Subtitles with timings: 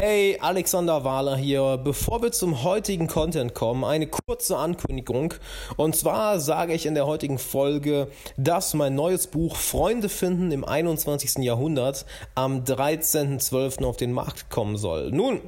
[0.00, 1.76] Hey, Alexander Wahler hier.
[1.76, 5.34] Bevor wir zum heutigen Content kommen, eine kurze Ankündigung.
[5.76, 8.06] Und zwar sage ich in der heutigen Folge,
[8.36, 11.42] dass mein neues Buch Freunde finden im 21.
[11.42, 12.06] Jahrhundert
[12.36, 13.84] am 13.12.
[13.84, 15.10] auf den Markt kommen soll.
[15.10, 15.40] Nun,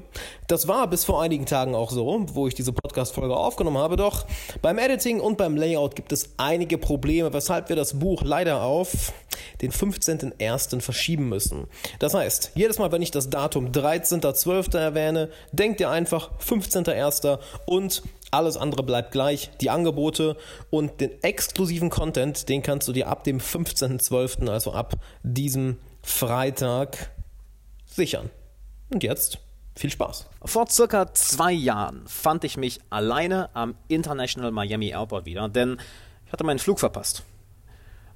[0.49, 3.95] das war bis vor einigen Tagen auch so, wo ich diese Podcast-Folge aufgenommen habe.
[3.95, 4.27] Doch
[4.61, 9.13] beim Editing und beim Layout gibt es einige Probleme, weshalb wir das Buch leider auf
[9.63, 10.81] den 15.01.
[10.81, 11.67] verschieben müssen.
[11.99, 13.73] Das heißt, jedes Mal, wenn ich das Datum
[14.45, 14.79] 13.12.
[14.79, 17.39] erwähne, denkt ihr einfach 15.01.
[17.67, 19.51] und alles andere bleibt gleich.
[19.61, 20.37] Die Angebote
[20.71, 27.11] und den exklusiven Content, den kannst du dir ab dem 15.12., also ab diesem Freitag,
[27.87, 28.31] sichern.
[28.93, 29.39] Und jetzt
[29.77, 30.27] viel Spaß.
[30.45, 35.79] Vor circa zwei Jahren fand ich mich alleine am International Miami Airport wieder, denn
[36.27, 37.25] ich hatte meinen Flug verpasst.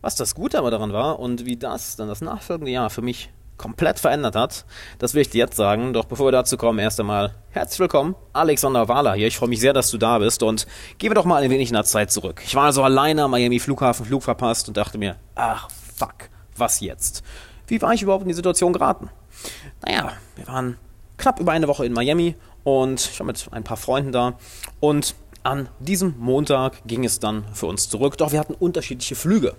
[0.00, 3.30] Was das Gute aber daran war und wie das dann das nachfolgende Jahr für mich
[3.56, 4.64] komplett verändert hat,
[4.98, 5.92] das will ich dir jetzt sagen.
[5.92, 9.26] Doch bevor wir dazu kommen, erst einmal herzlich willkommen, Alexander Wahler hier.
[9.26, 10.66] Ich freue mich sehr, dass du da bist und
[10.98, 12.42] gebe doch mal ein wenig in der Zeit zurück.
[12.44, 16.80] Ich war also alleine am Miami Flughafen, Flug verpasst und dachte mir, ach fuck, was
[16.80, 17.22] jetzt?
[17.66, 19.08] Wie war ich überhaupt in die Situation geraten?
[19.84, 20.76] Naja, wir waren
[21.16, 24.34] knapp über eine Woche in Miami und ich war mit ein paar Freunden da
[24.80, 25.14] und
[25.44, 29.54] an diesem Montag ging es dann für uns zurück, doch wir hatten unterschiedliche Flüge.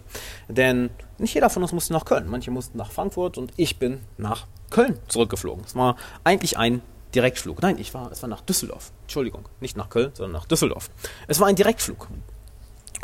[0.50, 2.28] Denn nicht jeder von uns musste nach Köln.
[2.28, 5.64] Manche mussten nach Frankfurt und ich bin nach Köln zurückgeflogen.
[5.64, 6.82] Es war eigentlich ein
[7.14, 7.62] Direktflug.
[7.62, 8.92] Nein, ich war, es war nach Düsseldorf.
[9.04, 10.90] Entschuldigung, nicht nach Köln, sondern nach Düsseldorf.
[11.28, 12.08] Es war ein Direktflug.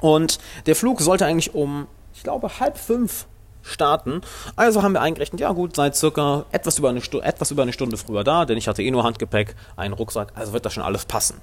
[0.01, 3.27] Und der Flug sollte eigentlich um, ich glaube, halb fünf
[3.61, 4.21] starten.
[4.55, 7.95] Also haben wir eingerechnet, ja gut, seid circa etwas über, eine etwas über eine Stunde
[7.97, 11.05] früher da, denn ich hatte eh nur Handgepäck, einen Rucksack, also wird das schon alles
[11.05, 11.39] passen.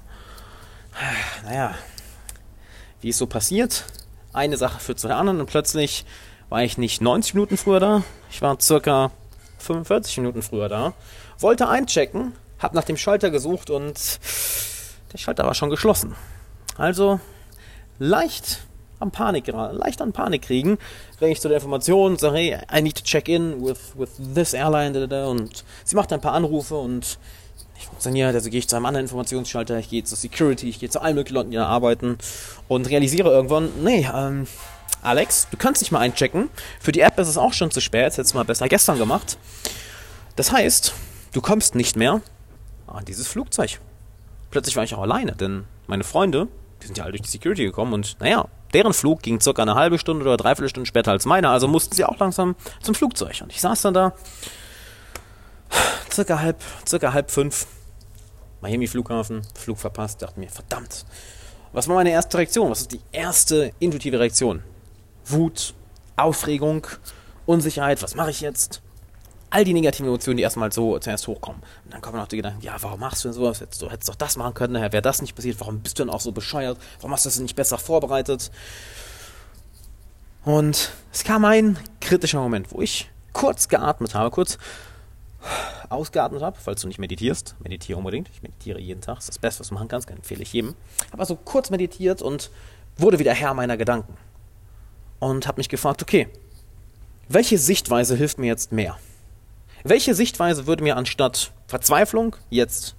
[1.43, 1.75] Naja,
[3.01, 3.85] wie es so passiert,
[4.33, 6.05] eine Sache führt zur anderen und plötzlich
[6.49, 9.11] war ich nicht 90 Minuten früher da, ich war circa
[9.59, 10.93] 45 Minuten früher da,
[11.39, 14.19] wollte einchecken, hab nach dem Schalter gesucht und
[15.13, 16.15] der Schalter war schon geschlossen.
[16.77, 17.19] Also
[17.99, 18.59] leicht
[18.99, 20.77] am Panik, leicht an Panik kriegen,
[21.19, 24.53] wenn ich zu der Information sage, hey, I need to check in with, with this
[24.53, 27.17] airline und sie macht ein paar Anrufe und
[27.79, 30.89] nicht funktioniert, also gehe ich zu einem anderen Informationsschalter, ich gehe zu Security, ich gehe
[30.89, 32.17] zu allen möglichen Leuten, die da arbeiten
[32.67, 34.47] und realisiere irgendwann, nee, ähm,
[35.01, 36.49] Alex, du kannst dich mal einchecken.
[36.81, 39.37] Für die App ist es auch schon zu spät, hättest du mal besser gestern gemacht.
[40.35, 40.93] Das heißt,
[41.31, 42.21] du kommst nicht mehr
[42.85, 43.79] an dieses Flugzeug.
[44.51, 46.49] Plötzlich war ich auch alleine, denn meine Freunde,
[46.81, 49.75] die sind ja alle durch die Security gekommen und naja, deren Flug ging circa eine
[49.75, 53.39] halbe Stunde oder dreiviertel Stunde später als meiner, also mussten sie auch langsam zum Flugzeug.
[53.41, 54.13] Und ich saß dann da
[56.19, 57.65] circa halb, circa halb fünf.
[58.61, 61.05] Miami Flughafen, Flug verpasst, dachte mir, verdammt.
[61.71, 62.69] Was war meine erste Reaktion?
[62.69, 64.63] Was ist die erste intuitive Reaktion?
[65.25, 65.73] Wut,
[66.17, 66.85] Aufregung,
[67.45, 68.81] Unsicherheit, was mache ich jetzt?
[69.49, 71.61] All die negativen Emotionen, die erstmal so zuerst hochkommen.
[71.85, 73.61] Und dann kommen noch die Gedanken, ja, warum machst du denn sowas?
[73.61, 75.59] Hättest du hättest doch das machen können, daher wäre das nicht passiert.
[75.59, 76.77] Warum bist du denn auch so bescheuert?
[76.97, 78.51] Warum hast du das nicht besser vorbereitet?
[80.43, 84.57] Und es kam ein kritischer Moment, wo ich kurz geatmet habe, kurz
[85.89, 88.29] ausgeatmet habe, falls du nicht meditierst, meditiere unbedingt.
[88.29, 90.75] Ich meditiere jeden Tag, das ist das Beste, was du machen kannst, empfehle ich jedem.
[91.11, 92.51] Habe also kurz meditiert und
[92.97, 94.15] wurde wieder Herr meiner Gedanken.
[95.19, 96.27] Und habe mich gefragt, okay,
[97.27, 98.97] welche Sichtweise hilft mir jetzt mehr?
[99.83, 102.95] Welche Sichtweise würde mir anstatt Verzweiflung jetzt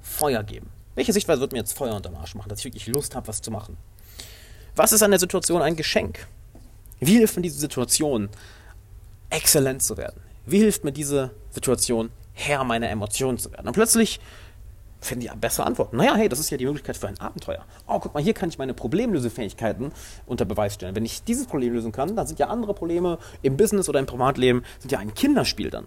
[0.00, 0.70] Feuer geben?
[0.94, 3.40] Welche Sichtweise würde mir jetzt Feuer unterm Arsch machen, dass ich wirklich Lust habe, was
[3.40, 3.76] zu machen?
[4.76, 6.26] Was ist an der Situation ein Geschenk?
[7.00, 8.28] Wie hilft mir diese Situation,
[9.30, 10.20] exzellent zu werden?
[10.46, 13.66] Wie hilft mir diese Situation, Herr meiner Emotionen zu werden?
[13.66, 14.20] Und plötzlich
[15.00, 15.96] finden die bessere Antworten.
[15.96, 17.64] Naja, hey, das ist ja die Möglichkeit für ein Abenteuer.
[17.86, 19.92] Oh, guck mal, hier kann ich meine Problemlösefähigkeiten
[20.26, 20.94] unter Beweis stellen.
[20.94, 24.06] Wenn ich dieses Problem lösen kann, dann sind ja andere Probleme im Business oder im
[24.06, 25.86] Privatleben sind ja ein Kinderspiel dann.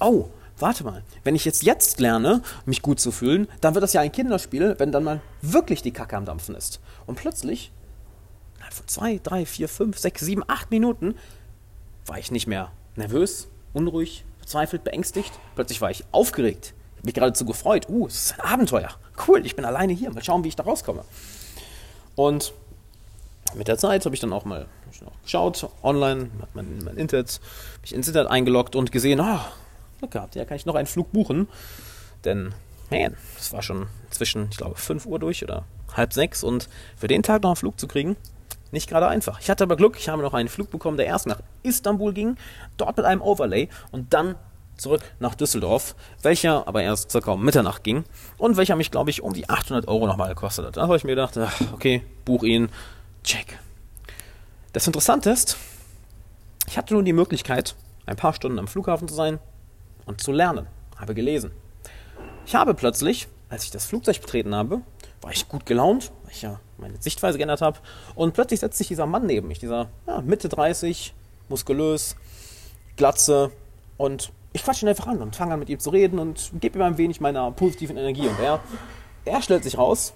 [0.00, 3.92] Oh, warte mal, wenn ich jetzt jetzt lerne, mich gut zu fühlen, dann wird das
[3.92, 6.80] ja ein Kinderspiel, wenn dann mal wirklich die Kacke am Dampfen ist.
[7.06, 7.72] Und plötzlich,
[8.56, 11.16] innerhalb von zwei, drei, vier, fünf, sechs, sieben, acht Minuten,
[12.06, 15.32] war ich nicht mehr nervös, unruhig, verzweifelt, beängstigt.
[15.56, 16.72] Plötzlich war ich aufgeregt.
[16.98, 17.88] Habe mich geradezu gefreut.
[17.88, 18.90] Uh, es ist ein Abenteuer.
[19.26, 20.12] Cool, ich bin alleine hier.
[20.12, 21.04] Mal schauen, wie ich da rauskomme.
[22.14, 22.52] Und
[23.56, 24.66] mit der Zeit habe ich dann auch mal
[25.24, 27.40] geschaut, online, hat mein, mein Internet,
[27.82, 29.40] mich ins Internet eingeloggt und gesehen, oh,
[29.98, 31.48] Glück gehabt, ja, kann ich noch einen Flug buchen.
[32.24, 32.54] Denn,
[32.90, 37.08] man, das war schon zwischen, ich glaube, 5 Uhr durch oder halb sechs und für
[37.08, 38.16] den Tag noch einen Flug zu kriegen,
[38.76, 39.40] nicht gerade einfach.
[39.40, 42.36] Ich hatte aber Glück, ich habe noch einen Flug bekommen, der erst nach Istanbul ging,
[42.76, 44.36] dort mit einem Overlay und dann
[44.76, 48.04] zurück nach Düsseldorf, welcher aber erst circa um Mitternacht ging
[48.36, 50.76] und welcher mich, glaube ich, um die 800 Euro nochmal gekostet hat.
[50.76, 52.68] Da habe ich mir gedacht, ach, okay, buch ihn,
[53.24, 53.58] check.
[54.74, 55.56] Das Interessante ist,
[56.68, 57.74] ich hatte nun die Möglichkeit,
[58.04, 59.38] ein paar Stunden am Flughafen zu sein
[60.04, 60.66] und zu lernen.
[60.98, 61.50] Habe gelesen,
[62.44, 64.82] Ich habe plötzlich, als ich das Flugzeug betreten habe,
[65.22, 67.78] war ich gut gelaunt, weil ich ja meine Sichtweise geändert habe.
[68.14, 71.14] Und plötzlich setzt sich dieser Mann neben mich, dieser ja, Mitte 30,
[71.48, 72.16] muskulös,
[72.96, 73.50] Glatze.
[73.96, 76.78] Und ich quatsche ihn einfach an und fange an mit ihm zu reden und gebe
[76.78, 78.28] ihm ein wenig meiner positiven Energie.
[78.28, 78.60] Und er,
[79.24, 80.14] er stellt sich raus,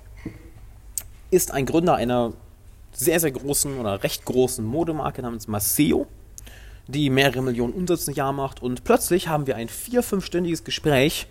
[1.31, 2.33] ist ein Gründer einer
[2.93, 6.07] sehr, sehr großen oder recht großen Modemarke namens Maceo,
[6.89, 8.63] die mehrere Millionen Umsätze im Jahr macht.
[8.63, 11.27] Und plötzlich haben wir ein vier-, fünfstündiges Gespräch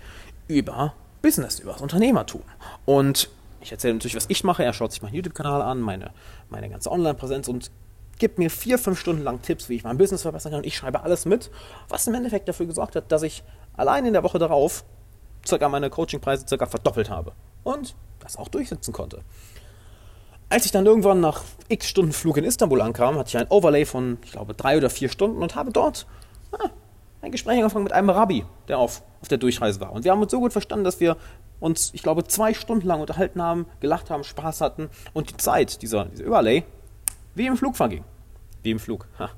[0.48, 2.42] über Business, über das Unternehmertum.
[2.86, 3.30] Und
[3.62, 4.64] ich erzähle natürlich, was ich mache.
[4.64, 6.12] Er schaut sich meinen YouTube-Kanal an, meine,
[6.50, 7.72] meine ganze Online-Präsenz und
[8.18, 10.60] gibt mir vier, fünf Stunden lang Tipps, wie ich mein Business verbessern kann.
[10.60, 11.50] Und ich schreibe alles mit,
[11.88, 13.44] was im Endeffekt dafür gesorgt hat, dass ich
[13.76, 14.84] allein in der Woche darauf
[15.48, 17.32] circa meine Coachingpreise circa verdoppelt habe.
[17.64, 19.22] Und das auch durchsetzen konnte.
[20.50, 23.86] Als ich dann irgendwann nach x Stunden Flug in Istanbul ankam, hatte ich ein Overlay
[23.86, 26.08] von, ich glaube, drei oder vier Stunden und habe dort
[26.52, 26.70] ah,
[27.22, 29.92] ein Gespräch angefangen mit einem Rabbi, der auf, auf der Durchreise war.
[29.92, 31.18] Und wir haben uns so gut verstanden, dass wir
[31.60, 35.82] uns, ich glaube, zwei Stunden lang unterhalten haben, gelacht haben, Spaß hatten und die Zeit,
[35.82, 36.64] dieser, dieser Überlay,
[37.36, 38.04] wie im Flug verging.
[38.64, 39.08] Wie im Flug.
[39.18, 39.30] Ha,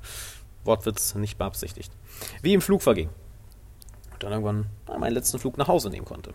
[0.64, 1.92] Wortwitz nicht beabsichtigt.
[2.42, 3.08] Wie im Flug verging.
[4.12, 4.66] Und dann irgendwann
[4.98, 6.32] meinen letzten Flug nach Hause nehmen konnte.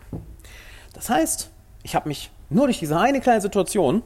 [0.92, 1.50] Das heißt,
[1.82, 4.02] ich habe mich nur durch diese eine kleine Situation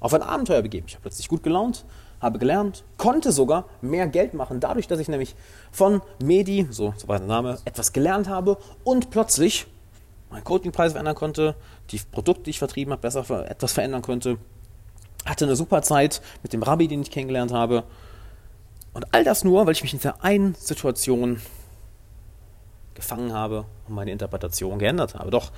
[0.00, 0.86] auf ein Abenteuer begeben.
[0.88, 1.84] Ich habe plötzlich gut gelaunt,
[2.20, 5.34] habe gelernt, konnte sogar mehr Geld machen, dadurch, dass ich nämlich
[5.70, 9.66] von Medi, so, so war der Name, etwas gelernt habe und plötzlich
[10.30, 11.56] meinen Coachingpreis verändern konnte,
[11.90, 14.38] die Produkte, die ich vertrieben habe, besser etwas verändern konnte.
[15.26, 17.84] Hatte eine super Zeit mit dem Rabbi, den ich kennengelernt habe.
[18.94, 21.40] Und all das nur, weil ich mich in dieser einen Situation
[22.94, 25.30] gefangen habe und meine Interpretation geändert habe.
[25.30, 25.52] Doch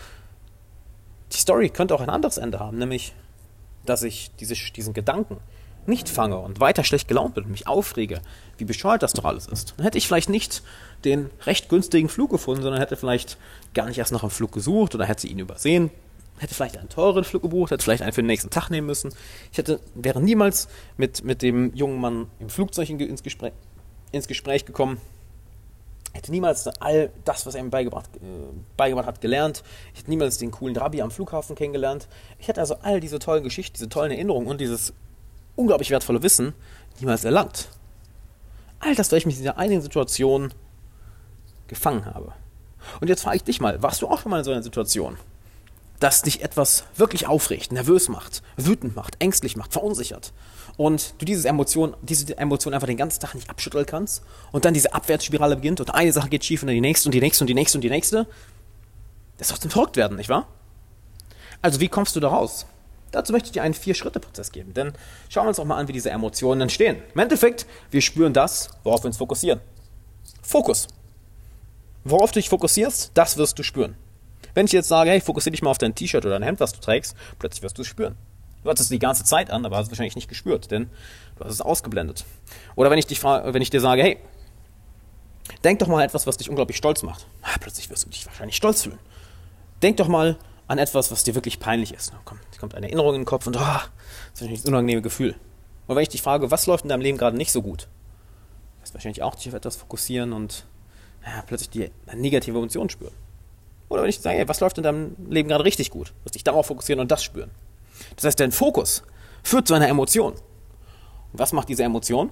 [1.32, 3.14] die Story könnte auch ein anderes Ende haben, nämlich,
[3.86, 5.38] dass ich diese, diesen Gedanken
[5.86, 8.20] nicht fange und weiter schlecht gelaunt bin und mich aufrege,
[8.58, 10.62] wie bescheuert das doch alles ist, dann hätte ich vielleicht nicht
[11.04, 13.36] den recht günstigen Flug gefunden, sondern hätte vielleicht
[13.74, 15.90] gar nicht erst nach einem Flug gesucht oder hätte ihn übersehen,
[16.38, 19.12] hätte vielleicht einen teuren Flug gebucht, hätte vielleicht einen für den nächsten Tag nehmen müssen.
[19.50, 23.52] Ich hätte, wäre niemals mit, mit dem jungen Mann im Flugzeug ins Gespräch,
[24.12, 25.00] ins Gespräch gekommen,
[26.12, 28.20] hätte niemals all das, was er ihm beigebracht, äh,
[28.76, 29.62] beigebracht hat, gelernt.
[29.92, 32.08] Ich hätte niemals den coolen Rabbi am Flughafen kennengelernt.
[32.38, 34.92] Ich hätte also all diese tollen Geschichten, diese tollen Erinnerungen und dieses
[35.56, 36.54] unglaublich wertvolle Wissen
[37.00, 37.68] niemals erlangt.
[38.80, 40.52] All das, weil ich mich in dieser einigen Situation
[41.68, 42.32] gefangen habe.
[43.00, 45.16] Und jetzt frage ich dich mal, warst du auch schon mal in so einer Situation,
[46.00, 50.32] dass dich etwas wirklich aufregt, nervös macht, wütend macht, ängstlich macht, verunsichert
[50.76, 54.74] und du diese Emotion, diese Emotion einfach den ganzen Tag nicht abschütteln kannst und dann
[54.74, 57.44] diese Abwärtsspirale beginnt und eine Sache geht schief und dann die nächste und die nächste
[57.44, 58.26] und die nächste und die nächste?
[59.38, 60.48] Das soll zum verrückt werden, nicht wahr?
[61.60, 62.66] Also wie kommst du da raus?
[63.12, 64.92] Dazu möchte ich dir einen Vier-Schritte-Prozess geben, denn
[65.28, 66.96] schauen wir uns auch mal an, wie diese Emotionen entstehen.
[67.14, 69.60] Im Endeffekt, wir spüren das, worauf wir uns fokussieren.
[70.42, 70.88] Fokus.
[72.04, 73.96] Worauf du dich fokussierst, das wirst du spüren.
[74.54, 76.72] Wenn ich jetzt sage, hey, fokussiere dich mal auf dein T-Shirt oder dein Hemd, was
[76.72, 78.16] du trägst, plötzlich wirst du es spüren.
[78.62, 80.88] Du hattest es die ganze Zeit an, aber hast es wahrscheinlich nicht gespürt, denn
[81.36, 82.24] du hast es ausgeblendet.
[82.76, 84.18] Oder wenn ich, dich wenn ich dir sage, hey,
[85.64, 87.26] denk doch mal etwas, was dich unglaublich stolz macht.
[87.42, 88.98] Ah, plötzlich wirst du dich wahrscheinlich stolz fühlen.
[89.82, 92.12] Denk doch mal an etwas, was dir wirklich peinlich ist.
[92.12, 95.34] Da kommt, eine Erinnerung in den Kopf und oh, das ist ein unangenehmes Gefühl.
[95.86, 97.88] Und wenn ich dich frage, was läuft in deinem Leben gerade nicht so gut,
[98.80, 100.64] wirst wahrscheinlich auch dich auf etwas fokussieren und
[101.24, 103.14] ja, plötzlich die negative Emotion spüren.
[103.88, 106.44] Oder wenn ich sage, hey, was läuft in deinem Leben gerade richtig gut, wirst dich
[106.44, 107.50] darauf fokussieren und das spüren.
[108.16, 109.02] Das heißt, dein Fokus
[109.42, 110.32] führt zu einer Emotion.
[110.32, 112.30] Und was macht diese Emotion?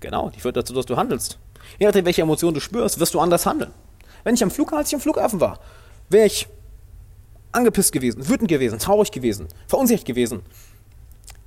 [0.00, 1.38] Genau, die führt dazu, dass du handelst.
[1.78, 3.72] Je nachdem, welche Emotion du spürst, wirst du anders handeln.
[4.24, 5.58] Wenn ich am Flughafen, als ich am Flughafen war,
[6.08, 6.48] wäre ich
[7.52, 10.42] angepisst gewesen, wütend gewesen, traurig gewesen, verunsichert gewesen.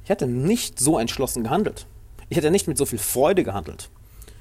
[0.03, 1.87] Ich hätte nicht so entschlossen gehandelt.
[2.29, 3.89] Ich hätte nicht mit so viel Freude gehandelt.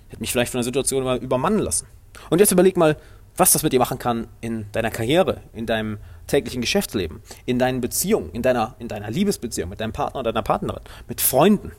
[0.07, 1.87] Ich hätte mich vielleicht von der Situation mal übermannen lassen.
[2.31, 2.97] Und jetzt überleg mal,
[3.37, 7.81] was das mit dir machen kann in deiner Karriere, in deinem täglichen Geschäftsleben, in deinen
[7.81, 11.73] Beziehungen, in deiner, in deiner Liebesbeziehung mit deinem Partner oder deiner Partnerin, mit Freunden.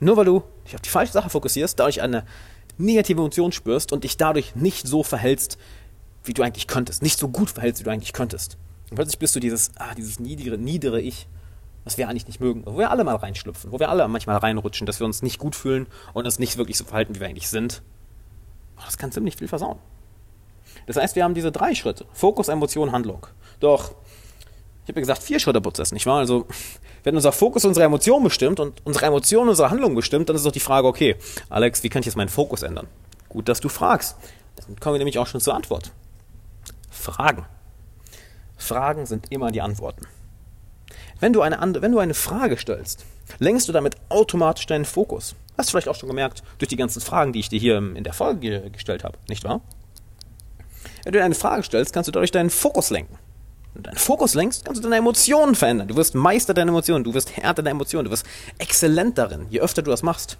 [0.00, 2.24] Nur weil du dich auf die falsche Sache fokussierst, dadurch eine
[2.76, 5.58] negative Emotion spürst und dich dadurch nicht so verhältst,
[6.24, 8.56] wie du eigentlich könntest, nicht so gut verhältst, wie du eigentlich könntest.
[8.90, 11.28] Und plötzlich bist du dieses, ah, dieses niedere, niedere Ich,
[11.84, 14.86] was wir eigentlich nicht mögen, wo wir alle mal reinschlüpfen, wo wir alle manchmal reinrutschen,
[14.86, 17.48] dass wir uns nicht gut fühlen und uns nicht wirklich so verhalten, wie wir eigentlich
[17.48, 17.82] sind.
[18.84, 19.78] Das kann ziemlich viel versauen.
[20.86, 22.06] Das heißt, wir haben diese drei Schritte.
[22.12, 23.26] Fokus, Emotion, Handlung.
[23.60, 23.92] Doch,
[24.84, 26.18] ich habe ja gesagt, vier Schritte Prozess, nicht wahr?
[26.18, 26.46] Also,
[27.04, 30.52] wenn unser Fokus unsere Emotion bestimmt und unsere Emotion unsere Handlung bestimmt, dann ist doch
[30.52, 31.16] die Frage, okay,
[31.48, 32.86] Alex, wie kann ich jetzt meinen Fokus ändern?
[33.28, 34.16] Gut, dass du fragst.
[34.56, 35.92] Dann kommen wir nämlich auch schon zur Antwort.
[36.94, 37.46] Fragen.
[38.56, 40.06] Fragen sind immer die Antworten.
[41.20, 43.04] Wenn du eine, wenn du eine Frage stellst,
[43.38, 45.34] lenkst du damit automatisch deinen Fokus.
[45.56, 48.04] Hast du vielleicht auch schon gemerkt, durch die ganzen Fragen, die ich dir hier in
[48.04, 49.60] der Folge gestellt habe, nicht wahr?
[51.04, 53.18] Wenn du eine Frage stellst, kannst du dadurch deinen Fokus lenken.
[53.72, 55.88] Wenn du deinen Fokus lenkst, kannst du deine Emotionen verändern.
[55.88, 58.26] Du wirst Meister deiner Emotionen, du wirst Herr deiner Emotionen, du wirst
[58.58, 60.38] exzellent darin, je öfter du das machst.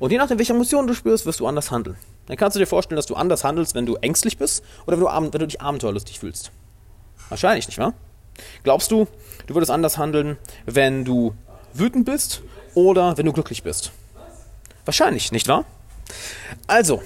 [0.00, 1.96] Und je nachdem, welche Emotionen du spürst, wirst du anders handeln.
[2.26, 5.04] Dann kannst du dir vorstellen, dass du anders handelst, wenn du ängstlich bist oder wenn
[5.04, 6.50] du, wenn du dich abenteuerlustig fühlst.
[7.28, 7.92] Wahrscheinlich, nicht wahr?
[8.64, 9.06] Glaubst du,
[9.46, 11.34] du würdest anders handeln, wenn du
[11.74, 12.42] wütend bist
[12.74, 13.92] oder wenn du glücklich bist?
[14.86, 15.66] Wahrscheinlich, nicht wahr?
[16.66, 17.02] Also,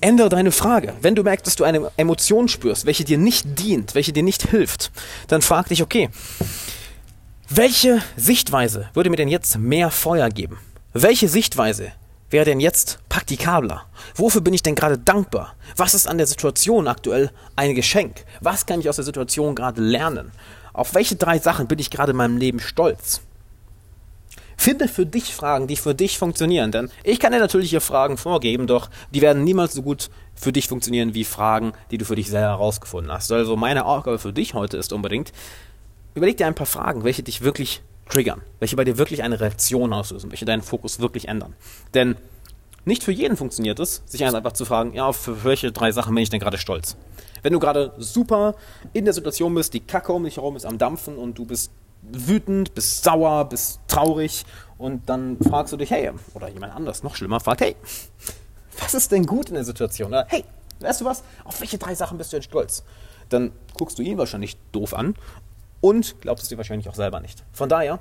[0.00, 0.94] ändere deine Frage.
[1.02, 4.48] Wenn du merkst, dass du eine Emotion spürst, welche dir nicht dient, welche dir nicht
[4.48, 4.92] hilft,
[5.26, 6.08] dann frag dich, okay,
[7.48, 10.58] welche Sichtweise würde mir denn jetzt mehr Feuer geben?
[10.92, 11.90] Welche Sichtweise
[12.30, 13.84] wäre denn jetzt praktikabler?
[14.14, 15.54] Wofür bin ich denn gerade dankbar?
[15.76, 18.24] Was ist an der Situation aktuell ein Geschenk?
[18.40, 20.32] Was kann ich aus der Situation gerade lernen?
[20.72, 23.22] Auf welche drei Sachen bin ich gerade in meinem Leben stolz?
[24.56, 26.72] Finde für dich Fragen, die für dich funktionieren.
[26.72, 30.52] Denn ich kann dir natürlich hier Fragen vorgeben, doch die werden niemals so gut für
[30.52, 33.30] dich funktionieren wie Fragen, die du für dich selber herausgefunden hast.
[33.30, 35.32] Also meine Aufgabe für dich heute ist unbedingt,
[36.14, 39.92] überleg dir ein paar Fragen, welche dich wirklich triggern, welche bei dir wirklich eine Reaktion
[39.92, 41.54] auslösen, welche deinen Fokus wirklich ändern.
[41.94, 42.16] Denn
[42.84, 46.22] nicht für jeden funktioniert es, sich einfach zu fragen, ja, für welche drei Sachen bin
[46.22, 46.96] ich denn gerade stolz?
[47.42, 48.54] Wenn du gerade super
[48.92, 51.70] in der Situation bist, die Kacke um dich herum ist am Dampfen und du bist
[52.02, 54.44] wütend, bist sauer, bist traurig
[54.78, 57.76] und dann fragst du dich, hey, oder jemand anders, noch schlimmer, fragt, hey,
[58.80, 60.08] was ist denn gut in der Situation?
[60.08, 60.44] Oder, hey,
[60.80, 62.84] weißt du was, auf welche drei Sachen bist du denn stolz?
[63.28, 65.14] Dann guckst du ihn wahrscheinlich doof an
[65.80, 67.44] und glaubst es dir wahrscheinlich auch selber nicht.
[67.52, 68.00] Von daher,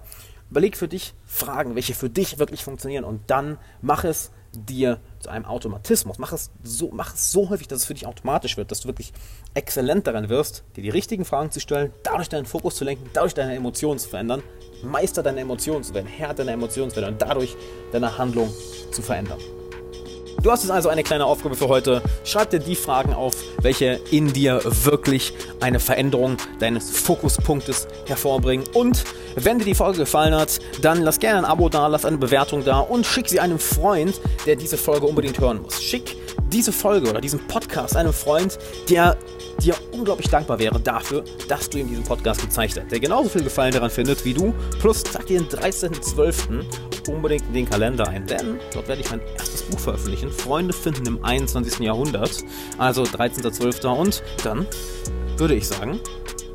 [0.50, 5.30] überleg für dich Fragen, welche für dich wirklich funktionieren und dann mach es dir zu
[5.30, 6.18] einem Automatismus.
[6.18, 8.88] Mach es, so, mach es so häufig, dass es für dich automatisch wird, dass du
[8.88, 9.14] wirklich
[9.54, 13.34] exzellent daran wirst, dir die richtigen Fragen zu stellen, dadurch deinen Fokus zu lenken, dadurch
[13.34, 14.42] deine Emotionen zu verändern,
[14.84, 17.56] Meister deiner Emotionen zu werden, Herr deiner Emotionen zu werden und dadurch
[17.92, 18.52] deine Handlung
[18.92, 19.40] zu verändern.
[20.44, 22.02] Du hast jetzt also eine kleine Aufgabe für heute.
[22.24, 28.68] Schreib dir die Fragen auf, welche in dir wirklich eine Veränderung deines Fokuspunktes hervorbringen.
[28.74, 29.04] Und
[29.36, 32.64] wenn dir die Folge gefallen hat, dann lass gerne ein Abo da, lass eine Bewertung
[32.64, 35.82] da und schick sie einem Freund, der diese Folge unbedingt hören muss.
[35.82, 36.16] Schick
[36.52, 38.58] diese Folge oder diesen Podcast einem Freund,
[38.90, 39.18] der
[39.62, 43.44] dir unglaublich dankbar wäre dafür, dass du ihm diesen Podcast gezeigt hast, der genauso viel
[43.44, 44.54] Gefallen daran findet wie du.
[44.80, 46.64] Plus trag dir den 13.12.
[47.10, 50.32] unbedingt in den Kalender ein, denn dort werde ich mein erstes Buch veröffentlichen.
[50.32, 51.80] Freunde finden im 21.
[51.80, 52.44] Jahrhundert.
[52.78, 53.88] Also 13.12.
[53.88, 54.68] Und dann
[55.38, 56.00] würde ich sagen,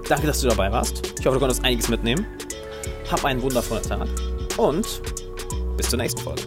[0.08, 1.14] danke, dass du dabei warst.
[1.18, 2.26] Ich hoffe, du konntest einiges mitnehmen.
[3.10, 4.08] Hab einen wundervollen Tag
[4.56, 5.02] und
[5.76, 6.42] bis zur nächsten Folge.